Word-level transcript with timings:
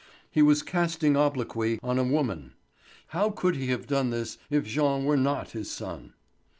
He 0.31 0.41
was 0.41 0.63
casting 0.63 1.15
obloquy 1.15 1.79
on 1.83 1.99
a 1.99 2.03
woman. 2.03 2.53
How 3.09 3.29
could 3.29 3.55
he 3.55 3.67
have 3.67 3.85
done 3.85 4.09
this 4.09 4.39
if 4.49 4.65
Jean 4.65 5.05
were 5.05 5.15
not 5.15 5.51
his 5.51 5.69
son? 5.69 6.13